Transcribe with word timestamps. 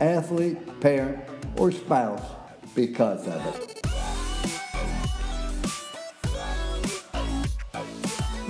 athlete, 0.00 0.80
parent, 0.80 1.18
or 1.56 1.70
spouse 1.70 2.22
because 2.74 3.26
of 3.26 3.46
it. 3.46 3.76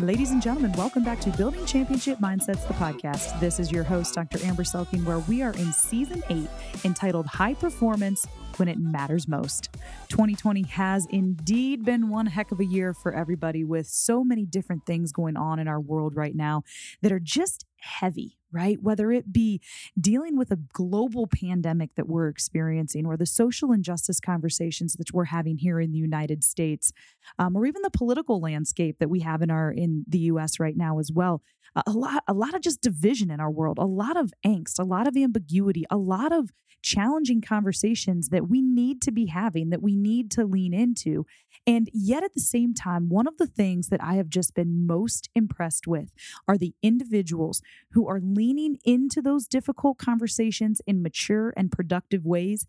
Ladies 0.01 0.31
and 0.31 0.43
gentlemen, 0.43 0.73
welcome 0.73 1.03
back 1.03 1.21
to 1.21 1.31
Building 1.31 1.65
Championship 1.65 2.19
Mindsets, 2.19 2.69
the 2.69 2.75
podcast. 2.75 3.41
This 3.41 3.59
is 3.59 3.73
your 3.73 3.83
host, 3.83 4.15
Dr. 4.15 4.39
Amber 4.45 4.63
Selking, 4.63 5.03
where 5.05 5.21
we 5.21 5.41
are 5.41 5.55
in 5.55 5.73
season 5.73 6.23
eight 6.29 6.51
entitled 6.85 7.25
High 7.25 7.55
Performance 7.55 8.27
When 8.59 8.69
It 8.69 8.79
Matters 8.79 9.27
Most. 9.27 9.71
2020 10.11 10.65
has 10.65 11.07
indeed 11.11 11.83
been 11.83 12.11
one 12.11 12.27
heck 12.27 12.53
of 12.53 12.61
a 12.61 12.65
year 12.67 12.93
for 12.93 13.15
everybody 13.15 13.65
with 13.65 13.87
so 13.87 14.23
many 14.23 14.45
different 14.45 14.85
things 14.85 15.13
going 15.13 15.37
on 15.39 15.59
in 15.59 15.67
our 15.67 15.81
world 15.81 16.15
right 16.15 16.35
now 16.35 16.63
that 17.01 17.11
are 17.11 17.19
just 17.19 17.65
heavy, 17.79 18.37
right? 18.57 18.83
Whether 18.83 19.13
it 19.13 19.33
be 19.33 19.61
dealing 20.01 20.37
with 20.37 20.51
a 20.51 20.59
global 20.73 21.27
pandemic 21.27 21.95
that 21.97 22.09
we're 22.09 22.29
experiencing, 22.29 23.07
or 23.07 23.17
the 23.17 23.27
social 23.27 23.73
injustice 23.73 24.19
conversations 24.19 24.95
that 24.95 25.13
we're 25.13 25.27
having 25.27 25.59
here 25.59 25.79
in 25.79 25.93
the 25.93 25.99
United 25.99 26.43
States, 26.43 26.93
um, 27.39 27.55
or 27.57 27.67
even 27.67 27.83
the 27.83 27.91
political 27.91 28.41
landscape 28.41 28.99
that 28.99 29.11
we 29.11 29.21
have 29.21 29.43
in 29.43 29.51
our 29.51 29.71
in 29.71 30.05
the 30.09 30.19
U.S. 30.31 30.59
right 30.59 30.77
now 30.77 30.99
as 30.99 31.13
well. 31.13 31.43
A 31.87 31.91
lot, 31.91 32.25
a 32.27 32.33
lot 32.33 32.55
of 32.55 32.63
just 32.63 32.81
division 32.81 33.31
in 33.31 33.39
our 33.39 33.51
world, 33.51 33.77
a 33.79 33.85
lot 33.85 34.17
of 34.17 34.33
angst, 34.47 34.79
a 34.79 34.85
lot 34.85 35.07
of 35.07 35.15
ambiguity, 35.15 35.85
a 35.91 35.99
lot 35.99 36.33
of 36.33 36.51
challenging 36.87 37.41
conversations 37.41 38.29
that 38.29 38.49
we 38.49 38.63
need 38.63 39.03
to 39.03 39.11
be 39.11 39.27
having, 39.27 39.71
that 39.71 39.83
we 39.83 39.97
need 39.97 40.31
to 40.31 40.45
lean 40.45 40.73
into. 40.73 41.27
And 41.67 41.91
yet, 41.93 42.23
at 42.23 42.33
the 42.33 42.41
same 42.41 42.75
time, 42.75 43.09
one 43.09 43.27
of 43.27 43.39
the 43.39 43.47
things 43.47 43.89
that 43.89 44.01
I 44.01 44.15
have 44.15 44.29
just 44.29 44.55
been 44.55 44.87
most 44.87 45.29
impressed 45.35 45.89
with 45.89 46.13
are 46.47 46.57
the 46.57 46.75
individuals 46.83 47.61
who 47.91 48.07
are 48.07 48.21
leaning 48.23 48.46
into 48.85 49.23
those 49.23 49.47
difficult 49.47 49.99
conversations 49.99 50.81
in 50.87 51.03
mature 51.03 51.53
and 51.57 51.73
productive 51.73 52.25
ways 52.25 52.67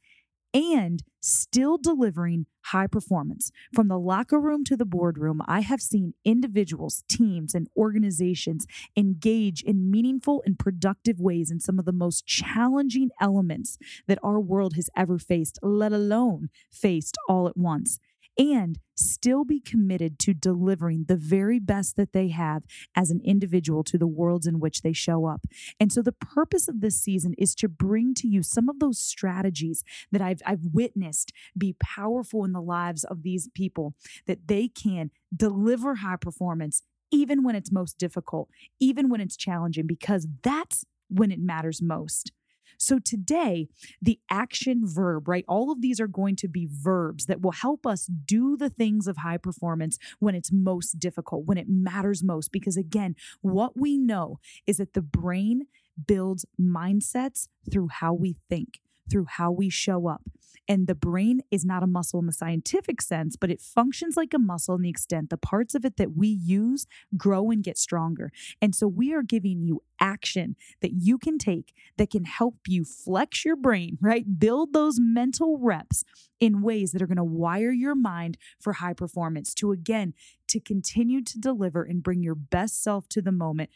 and 0.54 1.04
still 1.20 1.78
delivering 1.78 2.46
high 2.68 2.88
performance. 2.88 3.52
From 3.74 3.88
the 3.88 4.00
locker 4.00 4.40
room 4.40 4.64
to 4.66 4.78
the 4.78 4.86
boardroom, 4.86 5.42
I 5.46 5.60
have 5.62 5.82
seen 5.82 6.14
individuals, 6.26 7.04
teams, 7.08 7.54
and 7.54 7.68
organizations 7.78 8.66
engage 8.96 9.62
in 9.62 9.92
meaningful 9.92 10.42
and 10.46 10.58
productive 10.58 11.20
ways 11.20 11.52
in 11.52 11.60
some 11.60 11.80
of 11.80 11.86
the 11.86 11.92
most 11.92 12.26
challenging 12.26 13.10
elements 13.20 13.78
that 14.08 14.20
our 14.24 14.40
world 14.40 14.76
has 14.76 14.90
ever 14.96 15.20
faced, 15.20 15.60
let 15.62 15.92
alone 15.92 16.50
faced 16.72 17.18
all 17.28 17.48
at 17.48 17.58
once 17.58 18.00
and 18.38 18.80
still 18.96 19.46
be 19.46 19.60
committed 19.60 20.18
to 20.20 20.34
delivering 20.34 21.06
the 21.08 21.16
very 21.16 21.60
best 21.60 21.96
that 21.96 22.14
they 22.14 22.30
have 22.30 22.64
as 22.96 23.12
an 23.12 23.22
individual 23.24 23.84
to 23.84 23.98
the 23.98 24.08
worlds 24.08 24.48
in 24.48 24.60
which 24.60 24.82
they 24.82 24.94
show 24.94 25.26
up. 25.26 25.46
And 25.80 25.92
so 25.92 26.02
the 26.02 26.12
purpose 26.12 26.68
of 26.68 26.82
this 26.82 27.00
season 27.00 27.34
is 27.38 27.54
to 27.56 27.70
bring 27.70 28.14
to 28.16 28.28
you 28.28 28.42
some 28.44 28.70
of 28.70 28.80
those 28.80 29.00
strategies 29.00 29.84
that 30.12 30.22
I've 30.22 30.42
I've 30.46 30.66
witnessed 30.74 31.32
be 31.58 31.76
powerful 31.80 32.44
in 32.44 32.54
the 32.54 32.62
lives 32.62 33.04
of 33.04 33.24
these 33.24 33.50
people 33.54 33.94
that 34.26 34.48
they 34.48 34.68
can 34.68 35.12
deliver 35.36 35.96
high 35.96 36.16
performance 36.16 36.82
even 37.12 37.44
when 37.44 37.56
it's 37.56 37.72
most 37.72 37.98
difficult, 37.98 38.50
even 38.80 39.10
when 39.10 39.22
it's 39.22 39.38
challenging 39.38 39.88
because 39.88 40.28
that's 40.44 40.86
when 41.10 41.32
it 41.32 41.40
matters 41.40 41.82
most. 41.82 42.32
So 42.78 43.00
today, 43.00 43.68
the 44.02 44.20
action 44.30 44.84
verb, 44.86 45.28
right? 45.28 45.46
All 45.48 45.72
of 45.72 45.82
these 45.82 46.00
are 46.00 46.08
going 46.08 46.36
to 46.38 46.48
be 46.48 46.68
verbs 46.70 47.26
that 47.26 47.42
will 47.42 47.52
help 47.52 47.86
us 47.86 48.06
do 48.06 48.56
the 48.56 48.70
things 48.70 49.08
of 49.08 49.18
high 49.18 49.38
performance 49.38 49.98
when 50.20 50.36
it's 50.36 50.52
most 50.52 51.00
difficult, 51.00 51.46
when 51.46 51.58
it 51.58 51.68
matters 51.70 52.24
most. 52.24 52.52
Because 52.52 52.78
again, 52.78 53.16
what 53.42 53.78
we 53.78 53.98
know 53.98 54.40
is 54.66 54.78
that 54.78 54.94
the 54.94 55.02
brain 55.02 55.64
builds 56.06 56.46
mindsets 56.60 57.48
through 57.70 57.90
how 57.90 58.14
we 58.14 58.36
think 58.50 58.80
through 59.10 59.26
how 59.26 59.52
we 59.52 59.70
show 59.70 60.08
up. 60.08 60.22
And 60.68 60.88
the 60.88 60.96
brain 60.96 61.42
is 61.50 61.64
not 61.64 61.84
a 61.84 61.88
muscle 61.88 62.20
in 62.20 62.26
the 62.26 62.34
scientific 62.34 63.02
sense, 63.02 63.36
but 63.36 63.50
it 63.50 63.62
functions 63.62 64.18
like 64.18 64.34
a 64.34 64.40
muscle 64.40 64.76
in 64.76 64.82
the 64.82 64.90
extent 64.90 65.30
the 65.30 65.38
parts 65.38 65.76
of 65.76 65.86
it 65.86 65.98
that 65.98 66.16
we 66.16 66.28
use 66.28 66.88
grow 67.16 67.50
and 67.50 67.64
get 67.64 67.78
stronger. 67.78 68.32
And 68.62 68.76
so 68.76 68.88
we 68.88 69.14
are 69.14 69.24
giving 69.24 69.62
you 69.62 69.82
action 70.00 70.56
that 70.82 70.92
you 70.94 71.18
can 71.18 71.38
take 71.38 71.74
that 71.98 72.10
can 72.10 72.26
help 72.26 72.56
you 72.68 72.84
flex 72.84 73.46
your 73.46 73.56
brain, 73.56 73.98
right? 74.02 74.40
Build 74.40 74.74
those 74.74 75.00
mental 75.00 75.58
reps 75.58 76.04
in 76.40 76.62
ways 76.62 76.92
that 76.92 77.02
are 77.02 77.08
going 77.08 77.18
to 77.18 77.24
wire 77.24 77.72
your 77.72 77.96
mind 77.96 78.38
for 78.60 78.74
high 78.74 78.94
performance 78.94 79.54
to 79.56 79.72
again, 79.72 80.14
to 80.48 80.60
continue 80.60 81.22
to 81.24 81.40
deliver 81.40 81.84
and 81.84 82.04
bring 82.04 82.22
your 82.22 82.36
best 82.36 82.84
self 82.84 83.08
to 83.10 83.22
the 83.22 83.32
moment 83.32 83.70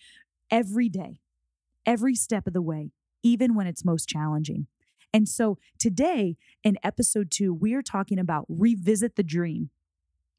every 0.51 0.90
day, 0.90 1.19
every 1.85 2.16
step 2.16 2.46
of 2.46 2.53
the 2.53 2.62
way, 2.62 2.91
even 3.24 3.56
when 3.56 3.68
it's 3.68 3.85
most 3.85 4.07
challenging. 4.07 4.68
And 5.13 5.27
so 5.27 5.57
today 5.77 6.38
in 6.63 6.77
episode 6.83 7.31
two, 7.31 7.53
we 7.53 7.73
are 7.73 7.81
talking 7.81 8.19
about 8.19 8.45
revisit 8.47 9.16
the 9.16 9.23
dream. 9.23 9.69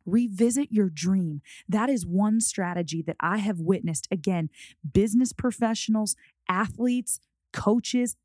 Revisit 0.05 0.73
your 0.73 0.89
dream. 0.89 1.43
That 1.69 1.89
is 1.89 2.05
one 2.07 2.41
strategy 2.41 3.03
that 3.03 3.17
I 3.21 3.39
have 3.39 3.61
witnessed. 3.61 4.09
Again, 4.11 4.51
business 4.93 5.33
professionals, 5.33 6.17
athletes, 6.49 7.21
coaches, 7.53 8.17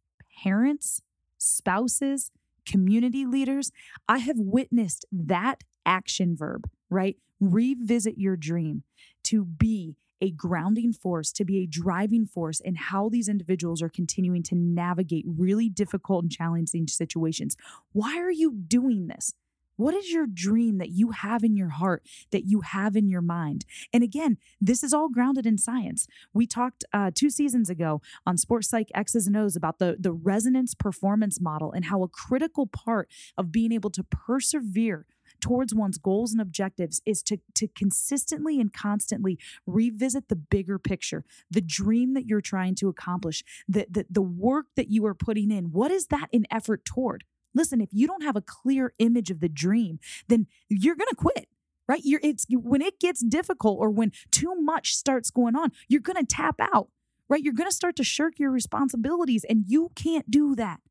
parents, 0.43 1.01
spouses, 1.37 2.31
community 2.65 3.25
leaders. 3.25 3.71
I 4.07 4.19
have 4.19 4.39
witnessed 4.39 5.05
that 5.11 5.63
action 5.85 6.35
verb, 6.35 6.69
right? 6.89 7.17
Revisit 7.39 8.17
your 8.17 8.35
dream 8.35 8.83
to 9.23 9.45
be 9.45 9.95
a 10.21 10.31
grounding 10.31 10.93
force, 10.93 11.31
to 11.33 11.45
be 11.45 11.59
a 11.59 11.67
driving 11.67 12.25
force 12.25 12.59
in 12.59 12.75
how 12.75 13.09
these 13.09 13.29
individuals 13.29 13.81
are 13.81 13.89
continuing 13.89 14.43
to 14.43 14.55
navigate 14.55 15.25
really 15.27 15.69
difficult 15.69 16.23
and 16.23 16.31
challenging 16.31 16.87
situations. 16.87 17.55
Why 17.91 18.17
are 18.17 18.31
you 18.31 18.53
doing 18.53 19.07
this? 19.07 19.33
What 19.77 19.93
is 19.93 20.11
your 20.11 20.25
dream 20.25 20.79
that 20.79 20.89
you 20.89 21.11
have 21.11 21.43
in 21.43 21.55
your 21.55 21.69
heart, 21.69 22.03
that 22.31 22.45
you 22.45 22.61
have 22.61 22.95
in 22.95 23.07
your 23.07 23.21
mind? 23.21 23.63
And 23.93 24.03
again, 24.03 24.37
this 24.59 24.83
is 24.83 24.91
all 24.91 25.07
grounded 25.07 25.45
in 25.45 25.59
science. 25.59 26.07
We 26.33 26.47
talked 26.47 26.83
uh, 26.91 27.11
two 27.13 27.29
seasons 27.29 27.69
ago 27.69 28.01
on 28.25 28.37
Sports 28.37 28.69
Psych 28.69 28.89
X's 28.95 29.27
and 29.27 29.37
O's 29.37 29.55
about 29.55 29.77
the, 29.77 29.95
the 29.99 30.11
resonance 30.11 30.73
performance 30.73 31.39
model 31.39 31.71
and 31.71 31.85
how 31.85 32.01
a 32.01 32.07
critical 32.07 32.65
part 32.65 33.07
of 33.37 33.51
being 33.51 33.71
able 33.71 33.91
to 33.91 34.03
persevere 34.03 35.05
towards 35.47 35.73
one's 35.73 35.97
goals 35.97 36.33
and 36.33 36.41
objectives 36.41 37.01
is 37.05 37.23
to, 37.23 37.39
to 37.55 37.69
consistently 37.69 38.59
and 38.59 38.73
constantly 38.73 39.39
revisit 39.65 40.27
the 40.27 40.35
bigger 40.35 40.77
picture, 40.77 41.23
the 41.49 41.61
dream 41.61 42.13
that 42.15 42.25
you're 42.25 42.41
trying 42.41 42.75
to 42.75 42.89
accomplish, 42.89 43.45
the, 43.65 43.87
the, 43.89 44.05
the 44.09 44.21
work 44.21 44.65
that 44.75 44.89
you 44.89 45.05
are 45.05 45.13
putting 45.13 45.49
in. 45.49 45.71
What 45.71 45.89
is 45.89 46.07
that 46.07 46.27
in 46.33 46.45
effort 46.51 46.83
toward? 46.83 47.23
Listen, 47.55 47.79
if 47.79 47.87
you 47.93 48.07
don't 48.07 48.23
have 48.23 48.35
a 48.35 48.41
clear 48.41 48.93
image 48.99 49.31
of 49.31 49.39
the 49.39 49.47
dream, 49.47 49.99
then 50.27 50.47
you're 50.67 50.97
going 50.97 51.09
to 51.09 51.15
quit 51.15 51.47
right 51.87 52.01
you're 52.03 52.19
it's 52.21 52.45
when 52.49 52.81
it 52.81 52.99
gets 52.99 53.23
difficult 53.23 53.77
or 53.79 53.89
when 53.89 54.11
too 54.29 54.53
much 54.55 54.93
starts 54.93 55.31
going 55.31 55.55
on 55.55 55.71
you're 55.87 56.01
going 56.01 56.17
to 56.17 56.25
tap 56.25 56.55
out 56.59 56.89
right 57.29 57.41
you're 57.41 57.53
going 57.53 57.69
to 57.69 57.73
start 57.73 57.95
to 57.95 58.03
shirk 58.03 58.37
your 58.37 58.51
responsibilities 58.51 59.45
and 59.47 59.63
you 59.67 59.89
can't 59.95 60.29
do 60.29 60.53
that 60.53 60.81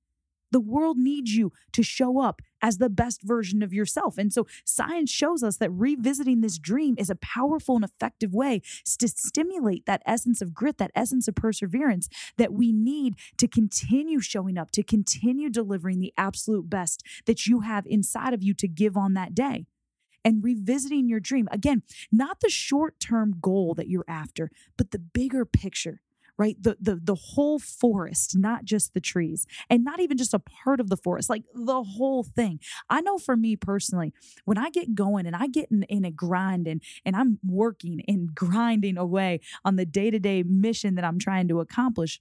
the 0.50 0.60
world 0.60 0.98
needs 0.98 1.34
you 1.34 1.52
to 1.72 1.82
show 1.82 2.20
up 2.20 2.40
as 2.62 2.78
the 2.78 2.88
best 2.88 3.22
version 3.22 3.62
of 3.62 3.72
yourself. 3.72 4.18
And 4.18 4.32
so 4.32 4.46
science 4.64 5.10
shows 5.10 5.42
us 5.42 5.58
that 5.58 5.70
revisiting 5.70 6.40
this 6.40 6.58
dream 6.58 6.94
is 6.98 7.10
a 7.10 7.16
powerful 7.16 7.76
and 7.76 7.84
effective 7.84 8.34
way 8.34 8.62
to 8.98 9.08
stimulate 9.08 9.86
that 9.86 10.02
essence 10.06 10.40
of 10.40 10.54
grit, 10.54 10.78
that 10.78 10.90
essence 10.94 11.28
of 11.28 11.34
perseverance 11.34 12.08
that 12.38 12.52
we 12.52 12.72
need 12.72 13.14
to 13.36 13.46
continue 13.46 14.20
showing 14.20 14.56
up, 14.58 14.70
to 14.72 14.82
continue 14.82 15.50
delivering 15.50 16.00
the 16.00 16.14
absolute 16.16 16.70
best 16.70 17.02
that 17.26 17.46
you 17.46 17.60
have 17.60 17.86
inside 17.86 18.32
of 18.32 18.42
you 18.42 18.54
to 18.54 18.68
give 18.68 18.96
on 18.96 19.14
that 19.14 19.34
day 19.34 19.66
and 20.24 20.42
revisiting 20.42 21.08
your 21.08 21.20
dream. 21.20 21.46
Again, 21.52 21.82
not 22.10 22.40
the 22.40 22.50
short 22.50 22.98
term 22.98 23.36
goal 23.40 23.74
that 23.74 23.88
you're 23.88 24.04
after, 24.08 24.50
but 24.76 24.90
the 24.90 24.98
bigger 24.98 25.44
picture 25.44 26.00
right? 26.38 26.56
The, 26.62 26.76
the, 26.80 27.00
the 27.02 27.14
whole 27.14 27.58
forest, 27.58 28.36
not 28.36 28.64
just 28.64 28.94
the 28.94 29.00
trees, 29.00 29.46
and 29.70 29.84
not 29.84 30.00
even 30.00 30.16
just 30.16 30.34
a 30.34 30.38
part 30.38 30.80
of 30.80 30.90
the 30.90 30.96
forest, 30.96 31.30
like 31.30 31.44
the 31.54 31.82
whole 31.82 32.22
thing. 32.22 32.60
I 32.90 33.00
know 33.00 33.18
for 33.18 33.36
me 33.36 33.56
personally, 33.56 34.12
when 34.44 34.58
I 34.58 34.70
get 34.70 34.94
going 34.94 35.26
and 35.26 35.34
I 35.34 35.46
get 35.46 35.70
in, 35.70 35.84
in 35.84 36.04
a 36.04 36.10
grind 36.10 36.66
and, 36.66 36.82
and 37.04 37.16
I'm 37.16 37.38
working 37.44 38.02
and 38.06 38.34
grinding 38.34 38.98
away 38.98 39.40
on 39.64 39.76
the 39.76 39.86
day 39.86 40.10
to 40.10 40.18
day 40.18 40.42
mission 40.42 40.94
that 40.96 41.04
I'm 41.04 41.18
trying 41.18 41.48
to 41.48 41.60
accomplish, 41.60 42.20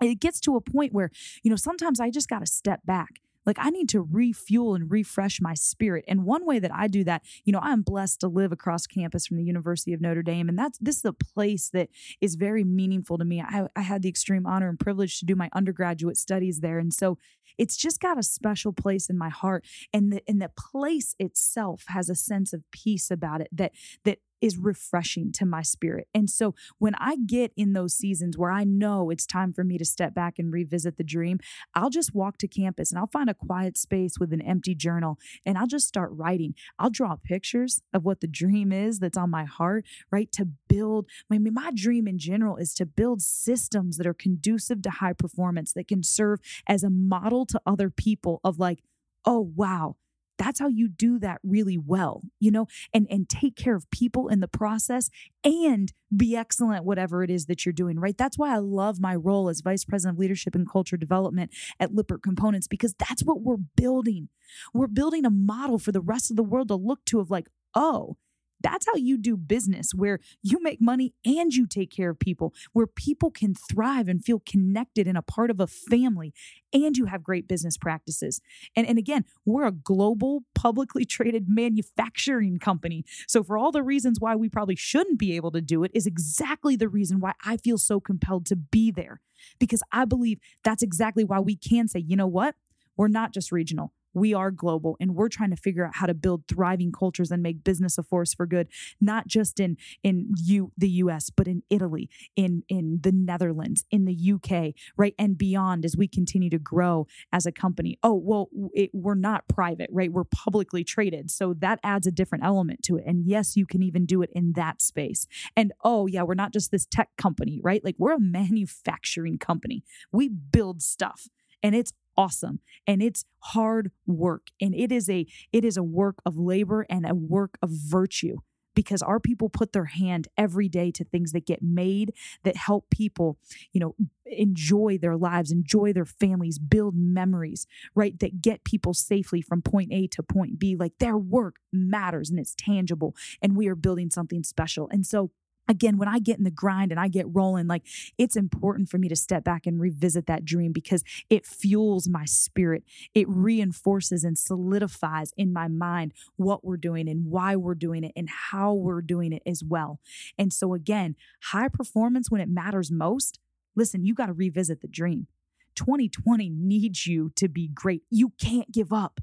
it 0.00 0.20
gets 0.20 0.40
to 0.40 0.56
a 0.56 0.60
point 0.60 0.92
where, 0.92 1.10
you 1.42 1.50
know, 1.50 1.56
sometimes 1.56 2.00
I 2.00 2.10
just 2.10 2.28
got 2.28 2.40
to 2.40 2.46
step 2.46 2.80
back 2.84 3.20
Like 3.46 3.58
I 3.60 3.70
need 3.70 3.88
to 3.90 4.02
refuel 4.02 4.74
and 4.74 4.90
refresh 4.90 5.40
my 5.40 5.54
spirit. 5.54 6.04
And 6.08 6.24
one 6.24 6.44
way 6.44 6.58
that 6.58 6.72
I 6.74 6.88
do 6.88 7.04
that, 7.04 7.22
you 7.44 7.52
know, 7.52 7.60
I'm 7.62 7.82
blessed 7.82 8.20
to 8.20 8.28
live 8.28 8.52
across 8.52 8.86
campus 8.86 9.26
from 9.26 9.36
the 9.36 9.44
University 9.44 9.92
of 9.92 10.00
Notre 10.00 10.22
Dame. 10.22 10.48
And 10.48 10.58
that's 10.58 10.78
this 10.78 10.98
is 10.98 11.04
a 11.04 11.12
place 11.12 11.70
that 11.70 11.88
is 12.20 12.34
very 12.34 12.64
meaningful 12.64 13.18
to 13.18 13.24
me. 13.24 13.40
I, 13.40 13.68
I 13.76 13.82
had 13.82 14.02
the 14.02 14.08
extreme 14.08 14.46
honor 14.46 14.68
and 14.68 14.78
privilege 14.78 15.18
to 15.20 15.24
do 15.24 15.36
my 15.36 15.48
undergraduate 15.54 16.16
studies 16.16 16.60
there. 16.60 16.78
And 16.78 16.92
so 16.92 17.18
it's 17.58 17.76
just 17.76 18.00
got 18.00 18.18
a 18.18 18.22
special 18.22 18.72
place 18.72 19.08
in 19.08 19.16
my 19.16 19.28
heart. 19.28 19.64
And 19.92 20.12
the 20.12 20.22
and 20.28 20.42
the 20.42 20.50
place 20.56 21.14
itself 21.18 21.84
has 21.88 22.10
a 22.10 22.14
sense 22.14 22.52
of 22.52 22.62
peace 22.70 23.10
about 23.10 23.40
it 23.40 23.48
that 23.52 23.72
that 24.04 24.18
is 24.40 24.58
refreshing 24.58 25.32
to 25.32 25.46
my 25.46 25.62
spirit. 25.62 26.08
And 26.14 26.28
so 26.28 26.54
when 26.78 26.94
I 26.96 27.16
get 27.16 27.52
in 27.56 27.72
those 27.72 27.94
seasons 27.94 28.36
where 28.36 28.50
I 28.50 28.64
know 28.64 29.10
it's 29.10 29.26
time 29.26 29.52
for 29.52 29.64
me 29.64 29.78
to 29.78 29.84
step 29.84 30.14
back 30.14 30.38
and 30.38 30.52
revisit 30.52 30.96
the 30.96 31.04
dream, 31.04 31.38
I'll 31.74 31.90
just 31.90 32.14
walk 32.14 32.38
to 32.38 32.48
campus 32.48 32.90
and 32.90 32.98
I'll 32.98 33.06
find 33.06 33.30
a 33.30 33.34
quiet 33.34 33.76
space 33.76 34.18
with 34.18 34.32
an 34.32 34.42
empty 34.42 34.74
journal 34.74 35.18
and 35.44 35.56
I'll 35.56 35.66
just 35.66 35.88
start 35.88 36.10
writing. 36.12 36.54
I'll 36.78 36.90
draw 36.90 37.16
pictures 37.16 37.82
of 37.92 38.04
what 38.04 38.20
the 38.20 38.26
dream 38.26 38.72
is 38.72 38.98
that's 38.98 39.18
on 39.18 39.30
my 39.30 39.44
heart, 39.44 39.84
right? 40.10 40.30
To 40.32 40.48
build, 40.68 41.06
I 41.30 41.38
mean, 41.38 41.54
my 41.54 41.70
dream 41.74 42.06
in 42.06 42.18
general 42.18 42.56
is 42.56 42.74
to 42.74 42.86
build 42.86 43.22
systems 43.22 43.96
that 43.96 44.06
are 44.06 44.14
conducive 44.14 44.82
to 44.82 44.90
high 44.90 45.12
performance 45.12 45.72
that 45.72 45.88
can 45.88 46.02
serve 46.02 46.40
as 46.66 46.82
a 46.82 46.90
model 46.90 47.46
to 47.46 47.60
other 47.66 47.90
people 47.90 48.40
of 48.44 48.58
like, 48.58 48.82
oh, 49.24 49.52
wow 49.54 49.96
that's 50.38 50.60
how 50.60 50.68
you 50.68 50.88
do 50.88 51.18
that 51.18 51.38
really 51.42 51.78
well 51.78 52.22
you 52.40 52.50
know 52.50 52.66
and 52.92 53.06
and 53.10 53.28
take 53.28 53.56
care 53.56 53.74
of 53.74 53.90
people 53.90 54.28
in 54.28 54.40
the 54.40 54.48
process 54.48 55.10
and 55.44 55.92
be 56.16 56.36
excellent 56.36 56.84
whatever 56.84 57.22
it 57.22 57.30
is 57.30 57.46
that 57.46 57.64
you're 57.64 57.72
doing 57.72 57.98
right? 57.98 58.16
That's 58.16 58.38
why 58.38 58.54
i 58.54 58.58
love 58.58 59.00
my 59.00 59.14
role 59.14 59.48
as 59.48 59.60
vice 59.60 59.84
president 59.84 60.16
of 60.16 60.20
leadership 60.20 60.54
and 60.54 60.70
culture 60.70 60.96
development 60.96 61.52
at 61.80 61.94
lippert 61.94 62.22
components 62.22 62.66
because 62.66 62.94
that's 62.98 63.22
what 63.22 63.40
we're 63.40 63.56
building. 63.56 64.28
We're 64.72 64.86
building 64.86 65.24
a 65.24 65.30
model 65.30 65.78
for 65.78 65.92
the 65.92 66.00
rest 66.00 66.30
of 66.30 66.36
the 66.36 66.42
world 66.42 66.68
to 66.68 66.76
look 66.76 67.04
to 67.06 67.20
of 67.20 67.30
like 67.30 67.48
oh 67.74 68.16
that's 68.66 68.86
how 68.86 68.96
you 68.96 69.16
do 69.16 69.36
business, 69.36 69.94
where 69.94 70.18
you 70.42 70.60
make 70.60 70.80
money 70.80 71.14
and 71.24 71.54
you 71.54 71.68
take 71.68 71.88
care 71.88 72.10
of 72.10 72.18
people, 72.18 72.52
where 72.72 72.88
people 72.88 73.30
can 73.30 73.54
thrive 73.54 74.08
and 74.08 74.24
feel 74.24 74.42
connected 74.44 75.06
and 75.06 75.16
a 75.16 75.22
part 75.22 75.52
of 75.52 75.60
a 75.60 75.68
family, 75.68 76.34
and 76.72 76.96
you 76.96 77.04
have 77.04 77.22
great 77.22 77.46
business 77.46 77.76
practices. 77.76 78.40
And, 78.74 78.84
and 78.84 78.98
again, 78.98 79.24
we're 79.44 79.66
a 79.66 79.72
global, 79.72 80.42
publicly 80.56 81.04
traded 81.04 81.48
manufacturing 81.48 82.58
company. 82.58 83.04
So, 83.28 83.44
for 83.44 83.56
all 83.56 83.70
the 83.70 83.84
reasons 83.84 84.18
why 84.18 84.34
we 84.34 84.48
probably 84.48 84.76
shouldn't 84.76 85.20
be 85.20 85.36
able 85.36 85.52
to 85.52 85.60
do 85.60 85.84
it, 85.84 85.92
is 85.94 86.04
exactly 86.04 86.74
the 86.74 86.88
reason 86.88 87.20
why 87.20 87.34
I 87.44 87.58
feel 87.58 87.78
so 87.78 88.00
compelled 88.00 88.46
to 88.46 88.56
be 88.56 88.90
there. 88.90 89.20
Because 89.60 89.82
I 89.92 90.06
believe 90.06 90.40
that's 90.64 90.82
exactly 90.82 91.22
why 91.22 91.38
we 91.38 91.54
can 91.54 91.86
say, 91.86 92.00
you 92.00 92.16
know 92.16 92.26
what? 92.26 92.56
We're 92.96 93.06
not 93.06 93.32
just 93.32 93.52
regional 93.52 93.92
we 94.16 94.32
are 94.32 94.50
global 94.50 94.96
and 94.98 95.14
we're 95.14 95.28
trying 95.28 95.50
to 95.50 95.56
figure 95.56 95.84
out 95.84 95.96
how 95.96 96.06
to 96.06 96.14
build 96.14 96.42
thriving 96.48 96.90
cultures 96.90 97.30
and 97.30 97.42
make 97.42 97.62
business 97.62 97.98
a 97.98 98.02
force 98.02 98.32
for 98.32 98.46
good 98.46 98.66
not 99.00 99.26
just 99.26 99.60
in 99.60 99.76
in 100.02 100.32
you 100.42 100.72
the 100.76 100.88
US 100.88 101.30
but 101.30 101.46
in 101.46 101.62
Italy 101.70 102.08
in 102.34 102.62
in 102.68 103.00
the 103.02 103.12
Netherlands 103.12 103.84
in 103.90 104.06
the 104.06 104.32
UK 104.32 104.74
right? 104.96 105.14
And 105.18 105.36
beyond 105.36 105.84
as 105.84 105.96
we 105.96 106.08
continue 106.08 106.50
to 106.50 106.58
grow 106.58 107.06
as 107.32 107.44
a 107.44 107.52
company. 107.52 107.98
Oh 108.02 108.14
well 108.14 108.48
it, 108.72 108.90
we're 108.94 109.14
not 109.14 109.46
private 109.48 109.90
right? 109.92 110.10
We're 110.10 110.24
publicly 110.24 110.82
traded. 110.82 111.30
So 111.30 111.54
that 111.58 111.78
adds 111.84 112.06
a 112.06 112.10
different 112.10 112.44
element 112.44 112.82
to 112.84 112.96
it. 112.96 113.04
And 113.06 113.26
yes 113.26 113.56
you 113.56 113.66
can 113.66 113.82
even 113.82 114.06
do 114.06 114.22
it 114.22 114.30
in 114.34 114.52
that 114.54 114.80
space. 114.80 115.26
And 115.54 115.72
oh 115.84 116.06
yeah 116.06 116.22
we're 116.22 116.34
not 116.34 116.54
just 116.54 116.70
this 116.70 116.86
tech 116.86 117.10
company 117.18 117.60
right? 117.62 117.84
Like 117.84 117.96
we're 117.98 118.14
a 118.14 118.20
manufacturing 118.36 119.38
company. 119.38 119.84
We 120.10 120.28
build 120.28 120.80
stuff 120.80 121.28
and 121.62 121.74
it's 121.74 121.92
awesome 122.16 122.60
and 122.86 123.02
it's 123.02 123.24
hard 123.40 123.90
work 124.06 124.48
and 124.60 124.74
it 124.74 124.90
is 124.92 125.08
a 125.08 125.26
it 125.52 125.64
is 125.64 125.76
a 125.76 125.82
work 125.82 126.16
of 126.24 126.36
labor 126.38 126.86
and 126.88 127.06
a 127.06 127.14
work 127.14 127.58
of 127.62 127.70
virtue 127.70 128.36
because 128.74 129.02
our 129.02 129.18
people 129.18 129.48
put 129.48 129.72
their 129.72 129.86
hand 129.86 130.28
every 130.36 130.68
day 130.68 130.90
to 130.90 131.02
things 131.04 131.32
that 131.32 131.46
get 131.46 131.62
made 131.62 132.12
that 132.44 132.56
help 132.56 132.88
people 132.90 133.38
you 133.72 133.80
know 133.80 133.94
enjoy 134.26 134.98
their 135.00 135.16
lives 135.16 135.50
enjoy 135.50 135.92
their 135.92 136.04
families 136.04 136.58
build 136.58 136.94
memories 136.96 137.66
right 137.94 138.18
that 138.20 138.40
get 138.40 138.64
people 138.64 138.92
safely 138.94 139.40
from 139.40 139.62
point 139.62 139.92
a 139.92 140.06
to 140.08 140.22
point 140.22 140.58
b. 140.58 140.76
Like 140.76 140.92
their 140.98 141.16
work 141.16 141.56
matters 141.72 142.30
and 142.30 142.38
it's 142.38 142.54
tangible 142.56 143.14
and 143.40 143.56
we 143.56 143.68
are 143.68 143.74
building 143.74 144.10
something 144.10 144.42
special. 144.42 144.88
And 144.90 145.06
so 145.06 145.30
again, 145.68 145.98
when 145.98 146.08
I 146.08 146.18
get 146.18 146.38
in 146.38 146.44
the 146.44 146.50
grind 146.50 146.90
and 146.90 147.00
I 147.00 147.08
get 147.08 147.26
rolling, 147.28 147.66
like 147.66 147.82
it's 148.18 148.36
important 148.36 148.88
for 148.88 148.98
me 148.98 149.08
to 149.08 149.16
step 149.16 149.44
back 149.44 149.66
and 149.66 149.80
revisit 149.80 150.26
that 150.26 150.44
dream 150.44 150.72
because 150.72 151.02
it 151.30 151.46
fuels 151.46 152.08
my 152.08 152.24
spirit. 152.24 152.84
It 153.14 153.28
reinforces 153.28 154.24
and 154.24 154.38
solidifies 154.38 155.32
in 155.36 155.52
my 155.52 155.68
mind 155.68 156.12
what 156.36 156.64
we're 156.64 156.76
doing 156.76 157.08
and 157.08 157.26
why 157.26 157.56
we're 157.56 157.74
doing 157.74 158.04
it 158.04 158.12
and 158.16 158.28
how 158.28 158.72
we're 158.74 159.02
doing 159.02 159.32
it 159.32 159.42
as 159.46 159.62
well. 159.64 160.00
And 160.38 160.52
so, 160.52 160.74
again, 160.74 161.16
high 161.44 161.68
performance 161.68 162.30
when 162.30 162.40
it 162.40 162.48
matters 162.48 162.90
most, 162.90 163.38
listen, 163.74 164.04
you 164.04 164.14
got 164.14 164.26
to 164.26 164.32
revisit 164.32 164.80
the 164.80 164.88
dream. 164.88 165.26
2020 165.74 166.48
needs 166.50 167.06
you 167.06 167.30
to 167.36 167.48
be 167.48 167.68
great. 167.68 168.02
You 168.10 168.32
can't 168.40 168.72
give 168.72 168.92
up. 168.92 169.20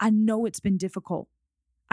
I 0.00 0.10
know 0.10 0.44
it's 0.44 0.60
been 0.60 0.76
difficult. 0.76 1.28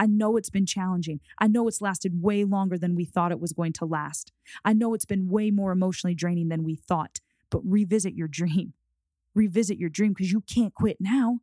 I 0.02 0.06
know 0.06 0.36
it's 0.36 0.50
been 0.50 0.66
challenging. 0.66 1.20
I 1.38 1.46
know 1.46 1.68
it's 1.68 1.80
lasted 1.80 2.20
way 2.24 2.42
longer 2.42 2.76
than 2.76 2.96
we 2.96 3.04
thought 3.04 3.30
it 3.30 3.38
was 3.38 3.52
going 3.52 3.72
to 3.74 3.84
last. 3.84 4.32
I 4.64 4.72
know 4.72 4.94
it's 4.94 5.04
been 5.04 5.28
way 5.28 5.52
more 5.52 5.70
emotionally 5.70 6.16
draining 6.16 6.48
than 6.48 6.64
we 6.64 6.74
thought. 6.74 7.20
But 7.50 7.60
revisit 7.64 8.12
your 8.12 8.26
dream. 8.26 8.72
Revisit 9.32 9.78
your 9.78 9.90
dream 9.90 10.12
because 10.12 10.32
you 10.32 10.40
can't 10.40 10.74
quit 10.74 10.96
now. 10.98 11.38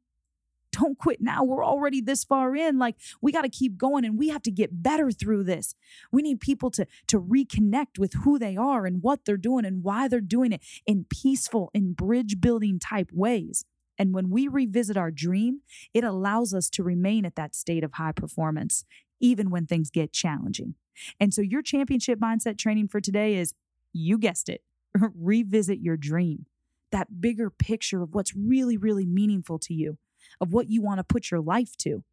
Don't 0.73 0.97
quit 0.97 1.21
now. 1.21 1.41
We're 1.45 1.63
already 1.63 2.01
this 2.01 2.25
far 2.25 2.53
in. 2.53 2.77
Like 2.77 2.97
we 3.21 3.31
got 3.31 3.44
to 3.44 3.50
keep 3.50 3.77
going 3.77 4.03
and 4.03 4.19
we 4.19 4.27
have 4.27 4.41
to 4.41 4.51
get 4.51 4.83
better 4.83 5.09
through 5.09 5.45
this. 5.45 5.73
We 6.11 6.21
need 6.21 6.41
people 6.41 6.69
to 6.71 6.85
to 7.07 7.21
reconnect 7.21 7.97
with 7.97 8.13
who 8.25 8.38
they 8.38 8.57
are 8.57 8.85
and 8.85 9.01
what 9.01 9.23
they're 9.23 9.38
doing 9.38 9.63
and 9.63 9.85
why 9.85 10.09
they're 10.09 10.19
doing 10.19 10.51
it 10.51 10.61
in 10.85 11.06
peaceful 11.09 11.71
in 11.73 11.94
bridge 11.94 12.41
building 12.41 12.77
type 12.77 13.09
ways. 13.13 13.63
And 13.99 14.13
when 14.13 14.29
we 14.29 14.47
revisit 14.47 14.95
our 14.95 15.11
dream, 15.11 15.59
it 15.93 16.05
allows 16.05 16.53
us 16.53 16.69
to 16.71 16.83
remain 16.83 17.25
at 17.25 17.35
that 17.35 17.53
state 17.53 17.83
of 17.83 17.93
high 17.93 18.13
performance, 18.13 18.85
even 19.19 19.49
when 19.49 19.65
things 19.65 19.91
get 19.91 20.13
challenging. 20.13 20.75
And 21.19 21.33
so, 21.33 21.41
your 21.41 21.61
championship 21.61 22.19
mindset 22.19 22.57
training 22.57 22.87
for 22.87 23.01
today 23.01 23.35
is 23.35 23.53
you 23.91 24.17
guessed 24.17 24.49
it, 24.49 24.61
revisit 24.95 25.79
your 25.79 25.97
dream, 25.97 26.45
that 26.91 27.21
bigger 27.21 27.49
picture 27.49 28.01
of 28.01 28.15
what's 28.15 28.35
really, 28.35 28.77
really 28.77 29.05
meaningful 29.05 29.59
to 29.59 29.73
you, 29.73 29.97
of 30.39 30.53
what 30.53 30.69
you 30.69 30.81
want 30.81 30.99
to 30.99 31.03
put 31.03 31.29
your 31.29 31.41
life 31.41 31.75
to, 31.77 32.03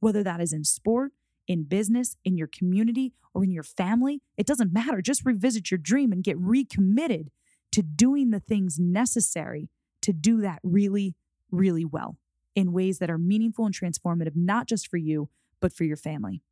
whether 0.00 0.22
that 0.24 0.40
is 0.40 0.52
in 0.52 0.64
sport, 0.64 1.12
in 1.46 1.64
business, 1.64 2.16
in 2.24 2.36
your 2.36 2.46
community, 2.46 3.12
or 3.34 3.44
in 3.44 3.50
your 3.50 3.62
family. 3.62 4.22
It 4.36 4.46
doesn't 4.46 4.72
matter. 4.72 5.02
Just 5.02 5.24
revisit 5.24 5.70
your 5.70 5.78
dream 5.78 6.12
and 6.12 6.24
get 6.24 6.38
recommitted 6.38 7.30
to 7.72 7.82
doing 7.82 8.30
the 8.30 8.40
things 8.40 8.78
necessary 8.78 9.68
to 10.02 10.12
do 10.12 10.40
that 10.40 10.60
really, 10.62 11.14
really 11.50 11.84
well 11.84 12.16
in 12.54 12.72
ways 12.72 12.98
that 12.98 13.10
are 13.10 13.18
meaningful 13.18 13.66
and 13.66 13.74
transformative, 13.74 14.34
not 14.34 14.66
just 14.66 14.88
for 14.88 14.96
you, 14.96 15.28
but 15.60 15.72
for 15.72 15.84
your 15.84 15.96
family. 15.96 16.42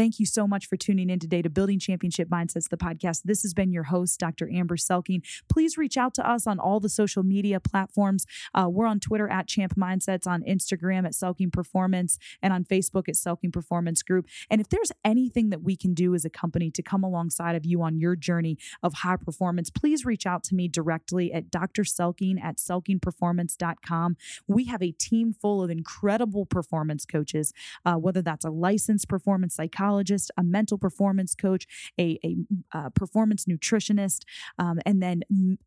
Thank 0.00 0.18
you 0.18 0.24
so 0.24 0.48
much 0.48 0.66
for 0.66 0.78
tuning 0.78 1.10
in 1.10 1.18
today 1.18 1.42
to 1.42 1.50
Building 1.50 1.78
Championship 1.78 2.30
Mindsets, 2.30 2.70
the 2.70 2.78
podcast. 2.78 3.24
This 3.24 3.42
has 3.42 3.52
been 3.52 3.70
your 3.70 3.82
host, 3.82 4.18
Dr. 4.18 4.50
Amber 4.50 4.78
Selking. 4.78 5.20
Please 5.46 5.76
reach 5.76 5.98
out 5.98 6.14
to 6.14 6.26
us 6.26 6.46
on 6.46 6.58
all 6.58 6.80
the 6.80 6.88
social 6.88 7.22
media 7.22 7.60
platforms. 7.60 8.24
Uh, 8.54 8.66
we're 8.70 8.86
on 8.86 8.98
Twitter 8.98 9.28
at 9.28 9.46
Champ 9.46 9.74
Mindsets, 9.76 10.26
on 10.26 10.42
Instagram 10.44 11.04
at 11.04 11.12
Selking 11.12 11.52
Performance, 11.52 12.16
and 12.40 12.50
on 12.50 12.64
Facebook 12.64 13.10
at 13.10 13.14
Selking 13.14 13.52
Performance 13.52 14.02
Group. 14.02 14.24
And 14.48 14.58
if 14.58 14.70
there's 14.70 14.90
anything 15.04 15.50
that 15.50 15.62
we 15.62 15.76
can 15.76 15.92
do 15.92 16.14
as 16.14 16.24
a 16.24 16.30
company 16.30 16.70
to 16.70 16.82
come 16.82 17.04
alongside 17.04 17.54
of 17.54 17.66
you 17.66 17.82
on 17.82 17.98
your 17.98 18.16
journey 18.16 18.56
of 18.82 18.94
high 18.94 19.16
performance, 19.16 19.68
please 19.68 20.06
reach 20.06 20.24
out 20.24 20.42
to 20.44 20.54
me 20.54 20.66
directly 20.66 21.30
at 21.30 21.50
Dr. 21.50 21.82
Selking 21.82 22.42
at 22.42 22.56
selkingperformance.com. 22.56 24.16
We 24.48 24.64
have 24.64 24.82
a 24.82 24.92
team 24.92 25.34
full 25.34 25.62
of 25.62 25.68
incredible 25.68 26.46
performance 26.46 27.04
coaches, 27.04 27.52
uh, 27.84 27.96
whether 27.96 28.22
that's 28.22 28.46
a 28.46 28.50
licensed 28.50 29.06
performance 29.06 29.56
psychologist 29.56 29.89
psychologist, 29.90 30.30
a 30.36 30.42
mental 30.42 30.78
performance 30.78 31.34
coach, 31.34 31.66
a, 31.98 32.18
a 32.24 32.36
uh, 32.72 32.90
performance 32.90 33.46
nutritionist, 33.46 34.22
um, 34.58 34.78
and 34.86 35.02
then 35.02 35.22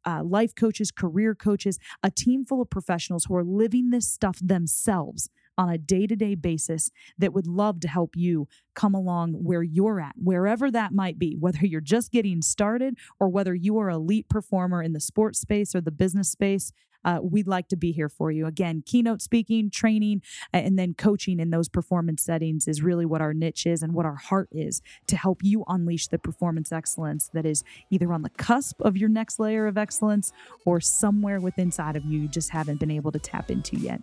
uh, 0.05 0.23
life 0.23 0.55
coaches, 0.55 0.91
career 0.91 1.35
coaches, 1.35 1.77
a 2.01 2.09
team 2.09 2.45
full 2.45 2.61
of 2.61 2.69
professionals 2.69 3.25
who 3.25 3.35
are 3.35 3.43
living 3.43 3.89
this 3.89 4.07
stuff 4.07 4.39
themselves 4.41 5.29
on 5.55 5.69
a 5.69 5.77
day 5.77 6.07
to 6.07 6.15
day 6.15 6.33
basis 6.33 6.89
that 7.17 7.33
would 7.33 7.45
love 7.45 7.79
to 7.79 7.87
help 7.87 8.15
you 8.15 8.47
come 8.73 8.95
along 8.95 9.33
where 9.33 9.61
you're 9.61 9.99
at, 9.99 10.13
wherever 10.17 10.71
that 10.71 10.91
might 10.91 11.19
be, 11.19 11.35
whether 11.39 11.59
you're 11.65 11.81
just 11.81 12.11
getting 12.11 12.41
started 12.41 12.95
or 13.19 13.29
whether 13.29 13.53
you 13.53 13.77
are 13.77 13.89
a 13.89 13.95
elite 13.95 14.27
performer 14.29 14.81
in 14.81 14.93
the 14.93 14.99
sports 14.99 15.39
space 15.39 15.75
or 15.75 15.81
the 15.81 15.91
business 15.91 16.31
space 16.31 16.71
uh, 17.03 17.19
we'd 17.21 17.47
like 17.47 17.67
to 17.69 17.75
be 17.75 17.91
here 17.91 18.09
for 18.09 18.31
you. 18.31 18.45
Again, 18.45 18.83
keynote 18.85 19.21
speaking, 19.21 19.69
training, 19.69 20.21
and 20.53 20.77
then 20.79 20.93
coaching 20.93 21.39
in 21.39 21.49
those 21.49 21.67
performance 21.67 22.23
settings 22.23 22.67
is 22.67 22.81
really 22.81 23.05
what 23.05 23.21
our 23.21 23.33
niche 23.33 23.65
is 23.65 23.83
and 23.83 23.93
what 23.93 24.05
our 24.05 24.15
heart 24.15 24.49
is 24.51 24.81
to 25.07 25.17
help 25.17 25.39
you 25.43 25.63
unleash 25.67 26.07
the 26.07 26.19
performance 26.19 26.71
excellence 26.71 27.29
that 27.33 27.45
is 27.45 27.63
either 27.89 28.13
on 28.13 28.21
the 28.21 28.29
cusp 28.29 28.79
of 28.81 28.95
your 28.95 29.09
next 29.09 29.39
layer 29.39 29.67
of 29.67 29.77
excellence 29.77 30.31
or 30.65 30.79
somewhere 30.79 31.39
within 31.39 31.63
inside 31.73 31.95
of 31.95 32.05
you 32.05 32.19
you 32.19 32.27
just 32.27 32.51
haven't 32.51 32.79
been 32.79 32.91
able 32.91 33.11
to 33.11 33.17
tap 33.17 33.49
into 33.49 33.77
yet. 33.77 33.99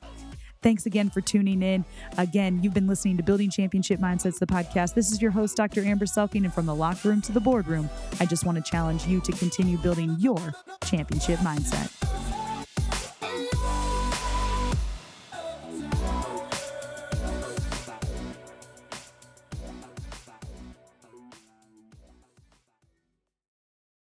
Thanks 0.60 0.84
again 0.86 1.08
for 1.08 1.20
tuning 1.20 1.62
in. 1.62 1.84
Again, 2.18 2.60
you've 2.62 2.74
been 2.74 2.88
listening 2.88 3.16
to 3.16 3.22
Building 3.22 3.48
Championship 3.48 4.00
Mindsets, 4.00 4.38
the 4.38 4.46
podcast. 4.46 4.94
This 4.94 5.10
is 5.10 5.22
your 5.22 5.30
host, 5.30 5.56
Dr. 5.56 5.82
Amber 5.84 6.04
Selking, 6.04 6.44
and 6.44 6.52
from 6.52 6.66
the 6.66 6.74
locker 6.74 7.08
room 7.08 7.22
to 7.22 7.32
the 7.32 7.40
boardroom, 7.40 7.88
I 8.18 8.26
just 8.26 8.44
want 8.44 8.62
to 8.62 8.70
challenge 8.70 9.06
you 9.06 9.20
to 9.20 9.32
continue 9.32 9.78
building 9.78 10.16
your 10.18 10.52
championship 10.84 11.38
mindset. 11.38 12.09